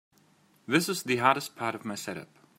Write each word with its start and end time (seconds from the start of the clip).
This 0.65 0.89
is 0.89 1.03
the 1.03 1.17
hardest 1.17 1.55
part 1.55 1.75
of 1.75 1.85
my 1.85 1.93
setup. 1.93 2.39